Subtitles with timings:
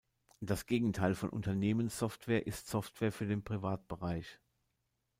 [0.39, 4.39] Das Gegenteil von Unternehmenssoftware ist Software für den Privatbereich.